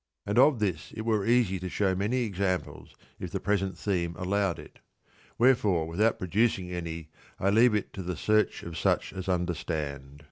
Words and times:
And 0.25 0.39
of 0.39 0.57
this 0.57 0.91
it 0.97 1.05
were 1.05 1.27
easy 1.27 1.59
to 1.59 1.69
show 1.69 1.93
many 1.93 2.23
examples 2.23 2.95
if 3.19 3.29
the 3.29 3.39
present 3.39 3.77
theme 3.77 4.15
allowed 4.17 4.57
it, 4.57 4.79
wherefore 5.37 5.87
without 5.87 6.17
producing 6.17 6.71
any 6.71 7.09
I 7.39 7.51
leave 7.51 7.75
it 7.75 7.93
to 7.93 8.01
the 8.01 8.17
search 8.17 8.63
of 8.63 8.79
such 8.79 9.13
as 9.13 9.29
understand. 9.29 10.19